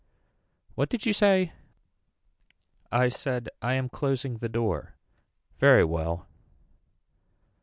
[0.73, 1.53] What did you say.
[2.91, 4.95] I said I am closing the door.
[5.59, 6.27] Very well.